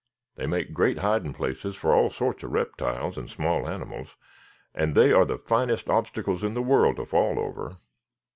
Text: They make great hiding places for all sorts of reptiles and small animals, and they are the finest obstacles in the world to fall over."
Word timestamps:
They 0.35 0.47
make 0.47 0.73
great 0.73 0.97
hiding 0.97 1.33
places 1.35 1.75
for 1.75 1.93
all 1.93 2.09
sorts 2.09 2.41
of 2.41 2.51
reptiles 2.51 3.19
and 3.19 3.29
small 3.29 3.69
animals, 3.69 4.15
and 4.73 4.95
they 4.95 5.11
are 5.13 5.25
the 5.25 5.37
finest 5.37 5.91
obstacles 5.91 6.43
in 6.43 6.55
the 6.55 6.63
world 6.63 6.95
to 6.95 7.05
fall 7.05 7.37
over." 7.37 7.77